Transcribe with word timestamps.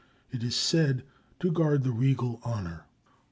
It 0.31 0.43
is 0.43 0.55
said 0.55 1.03
to 1.41 1.51
guard 1.51 1.83
the 1.83 1.91
regal 1.91 2.39
honor. 2.43 2.87